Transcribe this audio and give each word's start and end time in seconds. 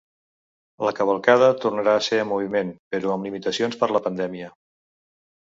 La 0.87 0.93
cavalcada 0.99 1.49
tornarà 1.65 1.93
a 1.97 2.01
ser 2.07 2.19
en 2.23 2.31
moviment, 2.31 2.73
però 2.95 3.13
amb 3.17 3.29
limitacions 3.29 3.79
per 3.83 3.93
la 3.93 4.03
pandèmia. 4.09 4.51